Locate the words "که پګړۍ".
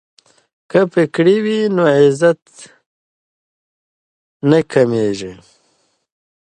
0.69-1.37